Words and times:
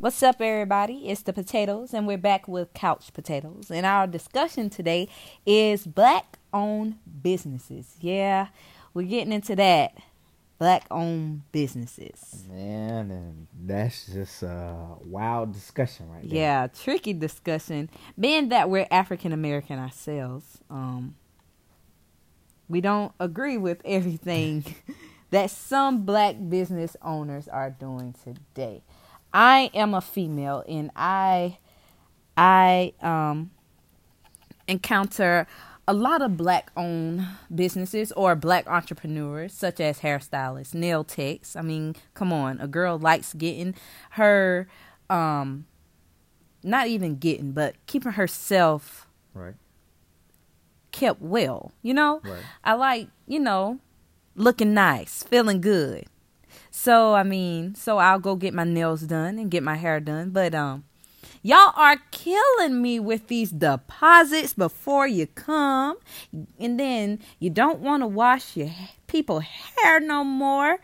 What's 0.00 0.22
up, 0.22 0.40
everybody? 0.40 1.10
It's 1.10 1.20
the 1.20 1.34
potatoes, 1.34 1.92
and 1.92 2.06
we're 2.06 2.16
back 2.16 2.48
with 2.48 2.72
couch 2.72 3.12
potatoes. 3.12 3.70
And 3.70 3.84
our 3.84 4.06
discussion 4.06 4.70
today 4.70 5.08
is 5.44 5.86
black 5.86 6.38
owned 6.54 6.96
businesses. 7.20 7.96
Yeah, 8.00 8.46
we're 8.94 9.06
getting 9.06 9.30
into 9.30 9.54
that. 9.56 9.92
Black 10.58 10.86
owned 10.90 11.42
businesses. 11.52 12.46
Man, 12.48 13.10
and 13.10 13.46
that's 13.66 14.06
just 14.06 14.42
a 14.42 14.86
wild 15.04 15.52
discussion 15.52 16.08
right 16.10 16.26
there. 16.26 16.38
Yeah, 16.38 16.66
tricky 16.68 17.12
discussion. 17.12 17.90
Being 18.18 18.48
that 18.48 18.70
we're 18.70 18.86
African 18.90 19.34
American 19.34 19.78
ourselves, 19.78 20.60
um, 20.70 21.14
we 22.70 22.80
don't 22.80 23.12
agree 23.20 23.58
with 23.58 23.82
everything 23.84 24.64
that 25.30 25.50
some 25.50 26.06
black 26.06 26.36
business 26.48 26.96
owners 27.02 27.48
are 27.48 27.68
doing 27.68 28.14
today. 28.24 28.80
I 29.32 29.70
am 29.74 29.94
a 29.94 30.00
female 30.00 30.64
and 30.68 30.90
I 30.96 31.58
I 32.36 32.92
um 33.00 33.50
encounter 34.66 35.46
a 35.88 35.92
lot 35.92 36.22
of 36.22 36.36
black 36.36 36.70
owned 36.76 37.26
businesses 37.52 38.12
or 38.12 38.36
black 38.36 38.68
entrepreneurs 38.68 39.52
such 39.52 39.80
as 39.80 40.00
hairstylists, 40.00 40.74
nail 40.74 41.02
techs. 41.02 41.56
I 41.56 41.62
mean, 41.62 41.96
come 42.14 42.32
on, 42.32 42.60
a 42.60 42.68
girl 42.68 42.98
likes 42.98 43.34
getting 43.34 43.74
her 44.10 44.68
um 45.08 45.66
not 46.62 46.86
even 46.88 47.16
getting, 47.16 47.52
but 47.52 47.74
keeping 47.86 48.12
herself 48.12 49.06
Right. 49.32 49.54
kept 50.92 51.22
well, 51.22 51.72
you 51.82 51.94
know? 51.94 52.20
Right. 52.24 52.42
I 52.64 52.74
like, 52.74 53.08
you 53.26 53.38
know, 53.40 53.78
looking 54.34 54.74
nice, 54.74 55.22
feeling 55.22 55.60
good. 55.60 56.04
So, 56.70 57.14
I 57.14 57.22
mean, 57.22 57.74
so 57.74 57.98
I'll 57.98 58.18
go 58.18 58.36
get 58.36 58.54
my 58.54 58.64
nails 58.64 59.02
done 59.02 59.38
and 59.38 59.50
get 59.50 59.62
my 59.62 59.76
hair 59.76 60.00
done, 60.00 60.30
but 60.30 60.54
um 60.54 60.84
y'all 61.42 61.72
are 61.74 61.96
killing 62.10 62.82
me 62.82 63.00
with 63.00 63.28
these 63.28 63.50
deposits 63.50 64.52
before 64.52 65.06
you 65.06 65.26
come 65.26 65.96
and 66.58 66.78
then 66.78 67.18
you 67.38 67.50
don't 67.50 67.80
want 67.80 68.02
to 68.02 68.06
wash 68.06 68.56
your 68.56 68.70
people 69.06 69.40
hair 69.40 70.00
no 70.00 70.22
more. 70.22 70.78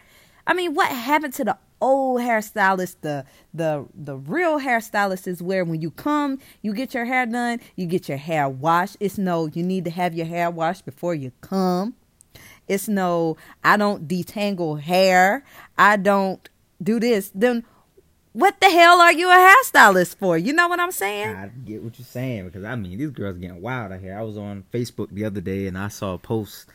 I 0.47 0.55
mean, 0.55 0.75
what 0.75 0.89
happened 0.91 1.35
to 1.35 1.45
the 1.45 1.59
old 1.81 2.21
hairstylist? 2.21 2.97
The 3.03 3.25
the 3.53 3.87
the 3.95 4.17
real 4.17 4.61
hairstylist 4.61 5.27
is 5.27 5.43
where 5.43 5.65
when 5.65 5.81
you 5.81 5.91
come, 5.91 6.39
you 6.63 6.73
get 6.73 6.95
your 6.95 7.05
hair 7.05 7.27
done, 7.27 7.61
you 7.75 7.87
get 7.87 8.09
your 8.09 8.19
hair 8.19 8.49
washed. 8.49 8.97
It's 9.01 9.19
no 9.19 9.47
you 9.47 9.63
need 9.63 9.85
to 9.85 9.91
have 9.91 10.15
your 10.15 10.27
hair 10.27 10.51
washed 10.51 10.85
before 10.85 11.15
you 11.15 11.33
come. 11.41 11.95
It's 12.69 12.89
no 12.89 13.37
I 13.63 13.77
don't 13.77 14.09
detangle 14.09 14.81
hair. 14.81 15.45
I 15.79 15.97
don't 15.97 16.49
do 16.83 16.99
this. 17.01 17.31
Then 17.35 17.65
what 18.33 18.61
the 18.61 18.69
hell 18.69 19.01
are 19.01 19.13
you 19.13 19.31
a 19.31 19.33
hairstylist 19.33 20.17
for? 20.17 20.37
You 20.37 20.53
know 20.53 20.69
what 20.69 20.79
I'm 20.79 20.93
saying? 20.93 21.35
I 21.35 21.49
get 21.65 21.83
what 21.83 21.99
you're 21.99 22.05
saying 22.05 22.47
because 22.47 22.65
I 22.65 22.75
mean 22.77 22.99
these 22.99 23.11
girls 23.11 23.39
getting 23.39 23.63
wild 23.63 23.93
out 23.93 24.01
here. 24.01 24.19
I 24.19 24.23
was 24.23 24.37
on 24.37 24.65
Facebook 24.73 25.09
the 25.11 25.25
other 25.25 25.41
day 25.41 25.67
and 25.67 25.79
I 25.79 25.89
saw 25.89 26.15
a 26.15 26.19
post. 26.19 26.69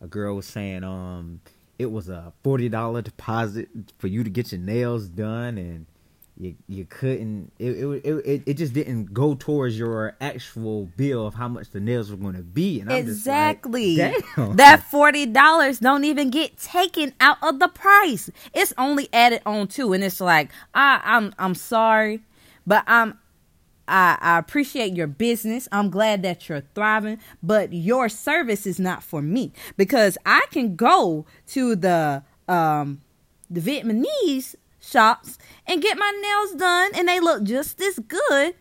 A 0.00 0.06
girl 0.06 0.36
was 0.36 0.46
saying 0.46 0.84
um 0.84 1.40
it 1.78 1.90
was 1.90 2.08
a 2.08 2.32
forty 2.44 2.68
dollar 2.68 3.02
deposit 3.02 3.68
for 3.98 4.06
you 4.06 4.22
to 4.22 4.30
get 4.30 4.52
your 4.52 4.60
nails 4.60 5.08
done 5.08 5.58
and 5.58 5.86
you 6.38 6.54
you 6.68 6.84
couldn't 6.84 7.52
it 7.58 7.72
it, 7.72 8.04
it 8.04 8.42
it 8.46 8.54
just 8.54 8.72
didn't 8.72 9.12
go 9.12 9.34
towards 9.34 9.78
your 9.78 10.16
actual 10.20 10.86
bill 10.96 11.26
of 11.26 11.34
how 11.34 11.48
much 11.48 11.70
the 11.70 11.80
nails 11.80 12.10
were 12.10 12.16
going 12.16 12.36
to 12.36 12.42
be 12.42 12.80
and 12.80 12.92
I'm 12.92 12.98
exactly. 12.98 13.96
like, 13.96 14.24
That 14.56 14.84
forty 14.84 15.26
dollars 15.26 15.80
don't 15.80 16.04
even 16.04 16.30
get 16.30 16.56
taken 16.58 17.12
out 17.20 17.38
of 17.42 17.58
the 17.58 17.68
price. 17.68 18.30
It's 18.54 18.72
only 18.78 19.08
added 19.12 19.42
on 19.44 19.66
to, 19.68 19.92
and 19.92 20.04
it's 20.04 20.20
like, 20.20 20.50
I, 20.74 21.00
I'm 21.04 21.34
I'm 21.38 21.54
sorry, 21.54 22.20
but 22.66 22.84
I'm 22.86 23.18
I, 23.88 24.18
I 24.20 24.38
appreciate 24.38 24.94
your 24.94 25.06
business. 25.06 25.66
I'm 25.72 25.90
glad 25.90 26.22
that 26.22 26.48
you're 26.48 26.62
thriving, 26.74 27.18
but 27.42 27.72
your 27.72 28.08
service 28.08 28.66
is 28.66 28.78
not 28.78 29.02
for 29.02 29.22
me 29.22 29.52
because 29.76 30.16
I 30.24 30.46
can 30.50 30.76
go 30.76 31.26
to 31.48 31.74
the 31.74 32.22
um 32.46 33.00
the 33.50 33.60
Vietnamese 33.60 34.54
shops 34.80 35.38
and 35.66 35.82
get 35.82 35.98
my 35.98 36.12
nails 36.22 36.54
done, 36.54 36.92
and 36.94 37.08
they 37.08 37.20
look 37.20 37.42
just 37.42 37.80
as 37.80 37.98
good 37.98 38.54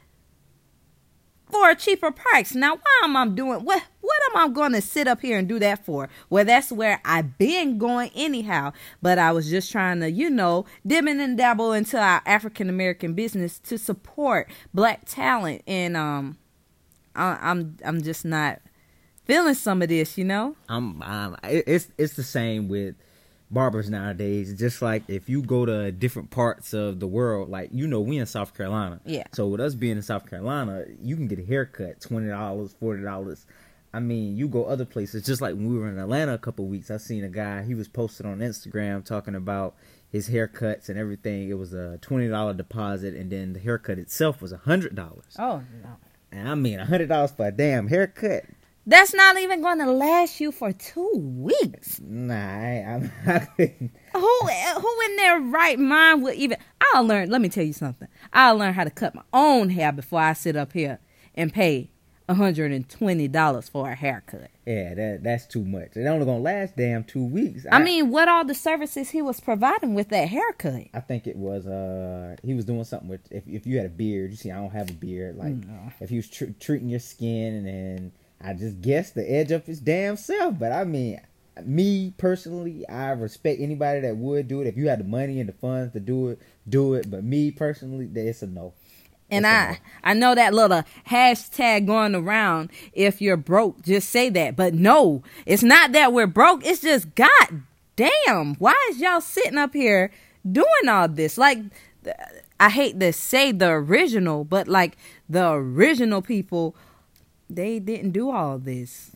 for 1.49 1.69
a 1.69 1.75
cheaper 1.75 2.11
price. 2.11 2.53
Now, 2.53 2.75
why 2.75 3.01
am 3.03 3.15
I 3.15 3.27
doing 3.27 3.63
what? 3.63 3.83
What 4.01 4.21
am 4.29 4.37
I 4.37 4.53
going 4.53 4.71
to 4.73 4.81
sit 4.81 5.07
up 5.07 5.21
here 5.21 5.37
and 5.37 5.47
do 5.47 5.59
that 5.59 5.85
for? 5.85 6.09
Well, 6.29 6.45
that's 6.45 6.71
where 6.71 7.01
I've 7.03 7.37
been 7.37 7.77
going 7.77 8.09
anyhow. 8.15 8.73
But 9.01 9.19
I 9.19 9.31
was 9.31 9.49
just 9.49 9.71
trying 9.71 9.99
to, 9.99 10.09
you 10.09 10.29
know, 10.29 10.65
dim 10.85 11.07
and 11.07 11.37
dabble 11.37 11.73
into 11.73 11.99
our 11.99 12.21
African 12.25 12.69
American 12.69 13.13
business 13.13 13.59
to 13.59 13.77
support 13.77 14.49
black 14.73 15.05
talent, 15.05 15.61
and 15.67 15.97
um, 15.97 16.37
I, 17.15 17.37
I'm 17.41 17.77
I'm 17.83 18.01
just 18.01 18.25
not 18.25 18.61
feeling 19.25 19.55
some 19.55 19.81
of 19.81 19.89
this, 19.89 20.17
you 20.17 20.23
know. 20.23 20.55
I'm, 20.69 21.01
I'm 21.03 21.35
it's 21.43 21.89
it's 21.97 22.15
the 22.15 22.23
same 22.23 22.67
with 22.67 22.95
barbers 23.49 23.89
nowadays. 23.89 24.53
Just 24.57 24.81
like 24.81 25.03
if 25.07 25.29
you 25.29 25.41
go 25.41 25.65
to 25.65 25.91
different 25.91 26.29
parts 26.29 26.73
of 26.73 26.99
the 26.99 27.07
world, 27.07 27.49
like 27.49 27.69
you 27.71 27.87
know, 27.87 28.01
we 28.01 28.17
in 28.17 28.25
South 28.25 28.55
Carolina. 28.55 28.99
Yeah. 29.05 29.23
So 29.33 29.47
with 29.47 29.61
us 29.61 29.75
being 29.75 29.97
in 29.97 30.03
South 30.03 30.29
Carolina, 30.29 30.85
you 31.01 31.15
can 31.15 31.27
get 31.27 31.39
a 31.39 31.43
haircut 31.43 32.01
twenty 32.01 32.27
dollars, 32.29 32.75
forty 32.79 33.03
dollars. 33.03 33.45
I 33.93 33.99
mean, 33.99 34.37
you 34.37 34.47
go 34.47 34.65
other 34.65 34.85
places. 34.85 35.25
Just 35.25 35.41
like 35.41 35.55
when 35.55 35.69
we 35.69 35.79
were 35.79 35.87
in 35.87 35.97
Atlanta 35.97 36.33
a 36.33 36.37
couple 36.37 36.65
weeks, 36.67 36.91
I 36.91 36.97
seen 36.97 37.23
a 37.23 37.29
guy. 37.29 37.63
He 37.63 37.73
was 37.73 37.87
posted 37.87 38.25
on 38.25 38.39
Instagram 38.39 39.03
talking 39.03 39.33
about 39.33 39.75
his 40.09 40.29
haircuts 40.29 40.89
and 40.89 40.97
everything. 40.99 41.49
It 41.49 41.57
was 41.57 41.73
a 41.73 41.97
twenty 42.01 42.27
dollar 42.27 42.53
deposit, 42.53 43.13
and 43.13 43.31
then 43.31 43.53
the 43.53 43.59
haircut 43.59 43.97
itself 43.97 44.41
was 44.41 44.51
a 44.51 44.57
hundred 44.57 44.95
dollars. 44.95 45.35
Oh 45.39 45.63
no. 45.81 45.97
And 46.31 46.49
I 46.49 46.55
mean, 46.55 46.79
a 46.79 46.85
hundred 46.85 47.09
dollars 47.09 47.31
for 47.31 47.47
a 47.47 47.51
damn 47.51 47.87
haircut. 47.87 48.43
That's 48.89 49.13
not 49.13 49.37
even 49.37 49.61
going 49.61 49.79
to 49.79 49.91
last 49.91 50.39
you 50.39 50.53
for 50.53 50.71
two 50.71 51.11
weeks. 51.13 51.99
Nah, 51.99 52.33
I, 52.33 52.85
I'm. 52.87 53.11
I 53.27 53.39
couldn't. 53.39 53.91
who 54.13 54.39
who 54.47 55.01
in 55.05 55.15
their 55.17 55.39
right 55.41 55.77
mind 55.77 56.23
would 56.23 56.35
even 56.35 56.57
I'll 56.93 57.03
learn 57.05 57.29
let 57.29 57.41
me 57.41 57.49
tell 57.49 57.65
you 57.65 57.73
something. 57.73 58.07
I'll 58.31 58.55
learn 58.55 58.73
how 58.73 58.85
to 58.85 58.89
cut 58.89 59.13
my 59.13 59.23
own 59.33 59.71
hair 59.71 59.91
before 59.91 60.21
I 60.21 60.31
sit 60.31 60.55
up 60.55 60.71
here 60.71 60.99
and 61.35 61.53
pay 61.53 61.89
$120 62.29 63.69
for 63.69 63.89
a 63.89 63.95
haircut. 63.95 64.49
Yeah, 64.65 64.93
that 64.93 65.19
that's 65.23 65.45
too 65.47 65.63
much. 65.63 65.95
It 65.95 66.05
only 66.05 66.25
gonna 66.25 66.39
last 66.39 66.75
damn 66.77 67.03
two 67.03 67.25
weeks. 67.25 67.65
I 67.71 67.79
mean, 67.79 68.09
what 68.09 68.27
all 68.27 68.45
the 68.45 68.53
services 68.55 69.09
he 69.09 69.21
was 69.21 69.39
providing 69.39 69.93
with 69.95 70.09
that 70.09 70.29
haircut? 70.29 70.87
I 70.93 70.99
think 71.01 71.27
it 71.27 71.35
was 71.35 71.67
uh 71.67 72.35
he 72.43 72.53
was 72.53 72.65
doing 72.65 72.83
something 72.83 73.09
with 73.09 73.29
if 73.31 73.43
if 73.47 73.65
you 73.67 73.77
had 73.77 73.85
a 73.85 73.89
beard. 73.89 74.31
You 74.31 74.37
see, 74.37 74.51
I 74.51 74.55
don't 74.57 74.71
have 74.71 74.89
a 74.89 74.93
beard. 74.93 75.37
Like 75.37 75.53
No. 75.55 75.91
if 75.99 76.09
he 76.09 76.17
was 76.17 76.29
tr- 76.29 76.45
treating 76.59 76.89
your 76.89 76.99
skin, 76.99 77.53
and 77.55 77.67
then 77.67 78.11
I 78.41 78.53
just 78.53 78.81
guess 78.81 79.11
the 79.11 79.29
edge 79.29 79.51
of 79.51 79.65
his 79.65 79.79
damn 79.79 80.17
self. 80.17 80.59
But 80.59 80.71
I 80.71 80.83
mean, 80.83 81.19
me 81.65 82.13
personally, 82.17 82.87
I 82.87 83.11
respect 83.11 83.59
anybody 83.59 84.01
that 84.01 84.17
would 84.17 84.47
do 84.47 84.61
it. 84.61 84.67
If 84.67 84.77
you 84.77 84.89
had 84.89 84.99
the 84.99 85.05
money 85.05 85.39
and 85.39 85.49
the 85.49 85.53
funds 85.53 85.93
to 85.93 85.99
do 85.99 86.29
it, 86.29 86.41
do 86.67 86.93
it. 86.93 87.09
But 87.09 87.23
me 87.23 87.51
personally, 87.51 88.09
it's 88.13 88.41
a 88.41 88.47
no. 88.47 88.73
And 89.29 89.45
I. 89.45 89.79
I 90.03 90.13
know 90.13 90.35
that 90.35 90.53
little 90.53 90.83
hashtag 91.09 91.85
going 91.85 92.15
around 92.15 92.69
if 92.93 93.21
you're 93.21 93.37
broke, 93.37 93.81
just 93.81 94.09
say 94.09 94.29
that. 94.29 94.55
But 94.55 94.73
no, 94.73 95.23
it's 95.45 95.63
not 95.63 95.91
that 95.91 96.13
we're 96.13 96.27
broke. 96.27 96.65
It's 96.65 96.81
just 96.81 97.13
god 97.15 97.63
damn, 97.97 98.55
why 98.55 98.75
is 98.89 99.01
y'all 99.01 99.19
sitting 99.19 99.57
up 99.57 99.73
here 99.73 100.11
doing 100.49 100.87
all 100.87 101.09
this? 101.09 101.37
Like 101.37 101.59
I 102.59 102.69
hate 102.69 102.99
to 103.01 103.11
say 103.11 103.51
the 103.51 103.69
original, 103.69 104.45
but 104.45 104.69
like 104.69 104.95
the 105.27 105.49
original 105.49 106.21
people 106.21 106.75
they 107.49 107.79
didn't 107.79 108.11
do 108.11 108.29
all 108.29 108.57
this. 108.57 109.11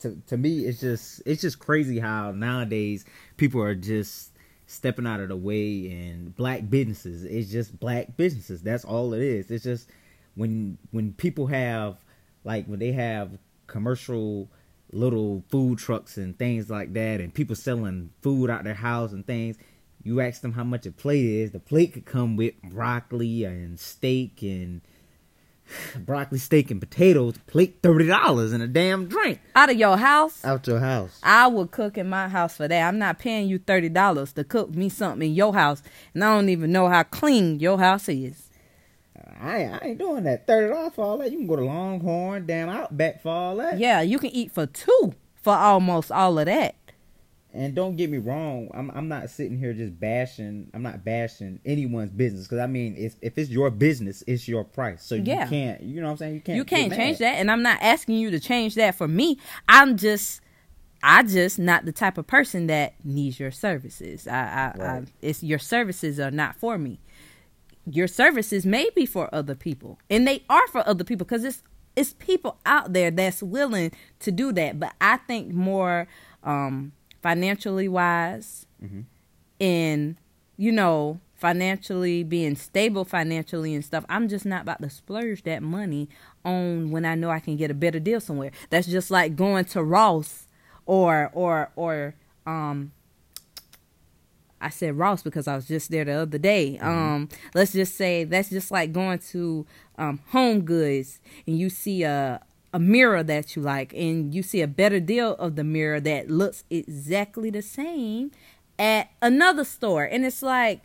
To 0.00 0.16
to 0.28 0.36
me 0.36 0.60
it's 0.60 0.80
just 0.80 1.22
it's 1.26 1.42
just 1.42 1.58
crazy 1.58 1.98
how 1.98 2.30
nowadays 2.30 3.04
people 3.36 3.60
are 3.60 3.74
just 3.74 4.32
stepping 4.66 5.06
out 5.06 5.20
of 5.20 5.28
the 5.28 5.36
way 5.36 5.90
and 5.90 6.34
black 6.36 6.70
businesses. 6.70 7.24
It's 7.24 7.50
just 7.50 7.78
black 7.78 8.16
businesses. 8.16 8.62
That's 8.62 8.84
all 8.84 9.12
it 9.12 9.20
is. 9.20 9.50
It's 9.50 9.64
just 9.64 9.88
when 10.34 10.78
when 10.90 11.12
people 11.12 11.48
have 11.48 11.96
like 12.44 12.66
when 12.66 12.78
they 12.78 12.92
have 12.92 13.38
commercial 13.66 14.48
little 14.92 15.44
food 15.48 15.78
trucks 15.78 16.16
and 16.16 16.38
things 16.38 16.70
like 16.70 16.92
that 16.94 17.20
and 17.20 17.32
people 17.32 17.54
selling 17.54 18.10
food 18.22 18.50
out 18.50 18.64
their 18.64 18.74
house 18.74 19.12
and 19.12 19.26
things 19.26 19.56
you 20.02 20.20
ask 20.20 20.40
them 20.40 20.52
how 20.52 20.64
much 20.64 20.84
a 20.86 20.90
plate 20.90 21.24
is 21.24 21.52
the 21.52 21.60
plate 21.60 21.92
could 21.92 22.04
come 22.04 22.36
with 22.36 22.54
broccoli 22.62 23.44
and 23.44 23.78
steak 23.78 24.42
and 24.42 24.80
broccoli 25.98 26.38
steak 26.38 26.70
and 26.70 26.80
potatoes 26.80 27.34
plate 27.46 27.78
thirty 27.82 28.06
dollars 28.06 28.52
and 28.52 28.62
a 28.62 28.66
damn 28.68 29.06
drink 29.06 29.40
Out 29.54 29.70
of 29.70 29.76
your 29.76 29.96
house, 29.96 30.44
out 30.44 30.66
your 30.66 30.80
house. 30.80 31.18
I 31.22 31.46
would 31.46 31.70
cook 31.70 31.98
in 31.98 32.08
my 32.08 32.28
house 32.28 32.56
for 32.56 32.68
that. 32.68 32.88
I'm 32.88 32.98
not 32.98 33.18
paying 33.18 33.48
you 33.48 33.58
thirty 33.58 33.88
dollars 33.88 34.32
to 34.34 34.44
cook 34.44 34.74
me 34.74 34.88
something 34.88 35.28
in 35.28 35.34
your 35.34 35.54
house, 35.54 35.82
and 36.14 36.24
I 36.24 36.34
don't 36.34 36.48
even 36.48 36.72
know 36.72 36.88
how 36.88 37.02
clean 37.02 37.60
your 37.60 37.78
house 37.78 38.08
is. 38.08 38.48
I, 39.40 39.64
I 39.64 39.78
ain't 39.82 39.98
doing 39.98 40.24
that 40.24 40.46
thirty 40.46 40.72
dollars 40.72 40.92
for 40.94 41.04
all 41.04 41.18
that. 41.18 41.30
You 41.30 41.38
can 41.38 41.46
go 41.46 41.56
to 41.56 41.64
Longhorn, 41.64 42.46
damn 42.46 42.68
Outback 42.68 43.22
for 43.22 43.30
all 43.30 43.56
that. 43.56 43.78
Yeah, 43.78 44.00
you 44.00 44.18
can 44.18 44.30
eat 44.30 44.52
for 44.52 44.66
two 44.66 45.14
for 45.42 45.54
almost 45.54 46.12
all 46.12 46.38
of 46.38 46.46
that. 46.46 46.74
And 47.52 47.74
don't 47.74 47.96
get 47.96 48.10
me 48.10 48.18
wrong, 48.18 48.68
I'm 48.74 48.90
I'm 48.92 49.08
not 49.08 49.30
sitting 49.30 49.58
here 49.58 49.72
just 49.72 49.98
bashing. 49.98 50.70
I'm 50.72 50.82
not 50.82 51.04
bashing 51.04 51.60
anyone's 51.64 52.10
business 52.12 52.44
because 52.46 52.58
I 52.60 52.66
mean, 52.66 52.94
if 52.96 53.14
if 53.22 53.36
it's 53.38 53.50
your 53.50 53.70
business, 53.70 54.22
it's 54.26 54.46
your 54.48 54.64
price. 54.64 55.04
So 55.04 55.14
Yeah. 55.16 55.44
you 55.44 55.48
can't, 55.48 55.82
you 55.82 56.00
know 56.00 56.06
what 56.06 56.12
I'm 56.12 56.16
saying? 56.18 56.34
You 56.34 56.40
can't. 56.40 56.56
you 56.56 56.64
can't 56.64 56.92
change 56.94 57.18
that 57.18 57.34
and 57.36 57.50
i'm 57.50 57.62
not 57.62 57.78
asking 57.82 58.16
you 58.16 58.30
to 58.30 58.40
change 58.40 58.74
that 58.74 58.94
for 58.94 59.06
me 59.08 59.38
i'm 59.68 59.96
just 59.96 60.40
i 61.02 61.22
just 61.22 61.58
not 61.58 61.84
the 61.84 61.92
type 61.92 62.18
of 62.18 62.26
person 62.26 62.66
that 62.66 62.94
needs 63.04 63.38
your 63.40 63.50
services 63.50 64.26
i 64.26 64.32
i, 64.78 64.84
I 64.84 65.02
it's 65.22 65.42
your 65.42 65.58
services 65.58 66.18
are 66.20 66.30
not 66.30 66.56
for 66.56 66.78
me 66.78 66.98
your 67.86 68.06
services 68.08 68.66
may 68.66 68.88
be 68.94 69.06
for 69.06 69.32
other 69.34 69.54
people 69.54 69.98
and 70.10 70.26
they 70.26 70.42
are 70.48 70.66
for 70.68 70.86
other 70.88 71.04
people 71.04 71.24
because 71.24 71.44
it's 71.44 71.62
it's 71.96 72.12
people 72.14 72.58
out 72.66 72.92
there 72.92 73.10
that's 73.10 73.42
willing 73.42 73.90
to 74.20 74.30
do 74.30 74.52
that 74.52 74.78
but 74.78 74.92
i 75.00 75.16
think 75.16 75.52
more 75.52 76.06
um 76.44 76.92
financially 77.22 77.88
wise 77.88 78.66
Mhm. 78.82 79.04
and 79.60 80.16
you 80.56 80.72
know 80.72 81.20
financially 81.34 82.22
being 82.22 82.54
stable 82.54 83.04
financially 83.04 83.74
and 83.74 83.84
stuff 83.84 84.04
i'm 84.10 84.28
just 84.28 84.44
not 84.44 84.62
about 84.62 84.80
to 84.82 84.90
splurge 84.90 85.42
that 85.44 85.62
money 85.62 86.08
on 86.44 86.90
when 86.90 87.04
i 87.06 87.14
know 87.14 87.30
i 87.30 87.40
can 87.40 87.56
get 87.56 87.70
a 87.70 87.74
better 87.74 87.98
deal 87.98 88.20
somewhere 88.20 88.50
that's 88.68 88.86
just 88.86 89.10
like 89.10 89.36
going 89.36 89.64
to 89.64 89.82
ross 89.82 90.46
or 90.86 91.30
or 91.34 91.70
or 91.76 92.14
um 92.46 92.92
I 94.62 94.68
said 94.68 94.98
Ross 94.98 95.22
because 95.22 95.48
I 95.48 95.56
was 95.56 95.66
just 95.66 95.90
there 95.90 96.04
the 96.04 96.12
other 96.12 96.36
day. 96.36 96.76
Um, 96.80 97.30
let's 97.54 97.72
just 97.72 97.96
say 97.96 98.24
that's 98.24 98.50
just 98.50 98.70
like 98.70 98.92
going 98.92 99.18
to 99.30 99.64
um, 99.96 100.20
Home 100.32 100.60
Goods 100.60 101.18
and 101.46 101.58
you 101.58 101.70
see 101.70 102.02
a 102.02 102.42
a 102.72 102.78
mirror 102.78 103.22
that 103.22 103.56
you 103.56 103.62
like, 103.62 103.92
and 103.94 104.34
you 104.34 104.42
see 104.42 104.62
a 104.62 104.68
better 104.68 105.00
deal 105.00 105.32
of 105.34 105.56
the 105.56 105.64
mirror 105.64 106.00
that 106.00 106.30
looks 106.30 106.64
exactly 106.70 107.50
the 107.50 107.62
same 107.62 108.30
at 108.78 109.10
another 109.20 109.64
store, 109.64 110.04
and 110.04 110.24
it's 110.24 110.42
like, 110.42 110.80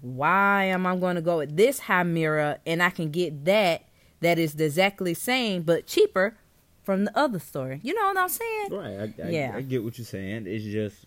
why 0.00 0.64
am 0.64 0.86
I 0.86 0.96
going 0.96 1.16
to 1.16 1.22
go 1.22 1.38
with 1.38 1.56
this 1.56 1.78
high 1.80 2.02
mirror 2.02 2.58
and 2.66 2.82
I 2.82 2.90
can 2.90 3.10
get 3.10 3.44
that 3.46 3.84
that 4.20 4.38
is 4.38 4.54
the 4.54 4.64
exactly 4.64 5.14
same 5.14 5.62
but 5.62 5.86
cheaper 5.86 6.36
from 6.84 7.04
the 7.04 7.18
other 7.18 7.38
store? 7.38 7.78
You 7.82 7.94
know 7.94 8.04
what 8.06 8.18
I'm 8.18 8.28
saying? 8.28 8.68
Right. 8.70 9.14
I, 9.18 9.26
I, 9.26 9.30
Yeah. 9.30 9.52
I 9.54 9.62
get 9.62 9.84
what 9.84 9.96
you're 9.98 10.04
saying. 10.04 10.46
It's 10.46 10.64
just 10.64 11.06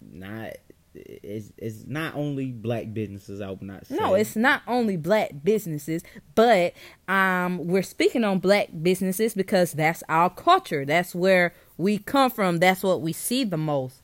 not. 0.00 0.52
It's 0.96 1.52
it's 1.58 1.84
not 1.86 2.14
only 2.14 2.46
black 2.52 2.94
businesses. 2.94 3.40
I 3.40 3.50
would 3.50 3.62
not 3.62 3.86
say. 3.86 3.96
No, 3.96 4.14
it's 4.14 4.36
not 4.36 4.62
only 4.66 4.96
black 4.96 5.32
businesses, 5.44 6.02
but 6.34 6.72
um, 7.08 7.66
we're 7.66 7.82
speaking 7.82 8.24
on 8.24 8.38
black 8.38 8.68
businesses 8.82 9.34
because 9.34 9.72
that's 9.72 10.02
our 10.08 10.30
culture. 10.30 10.84
That's 10.84 11.14
where 11.14 11.52
we 11.76 11.98
come 11.98 12.30
from. 12.30 12.58
That's 12.58 12.82
what 12.82 13.02
we 13.02 13.12
see 13.12 13.44
the 13.44 13.56
most. 13.56 14.00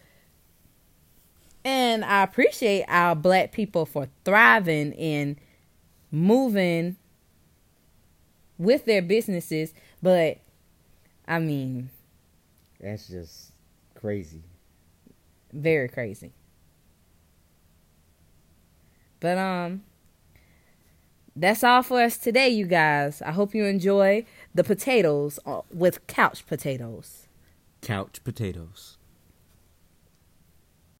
And 1.64 2.04
I 2.04 2.22
appreciate 2.22 2.84
our 2.88 3.14
black 3.14 3.52
people 3.52 3.86
for 3.86 4.08
thriving 4.24 4.92
and 4.94 5.36
moving 6.10 6.96
with 8.58 8.84
their 8.84 9.02
businesses, 9.02 9.72
but 10.02 10.38
I 11.26 11.38
mean, 11.38 11.90
that's 12.80 13.08
just 13.08 13.52
crazy. 13.94 14.42
very 15.52 15.88
crazy. 15.88 16.32
But 19.22 19.38
um 19.38 19.84
that's 21.34 21.64
all 21.64 21.82
for 21.82 22.02
us 22.02 22.18
today, 22.18 22.50
you 22.50 22.66
guys. 22.66 23.22
I 23.22 23.30
hope 23.30 23.54
you 23.54 23.64
enjoy 23.64 24.26
the 24.54 24.64
potatoes 24.64 25.38
uh, 25.46 25.62
with 25.72 26.06
couch 26.06 26.44
potatoes. 26.46 27.28
Couch 27.80 28.20
potatoes. 28.22 28.98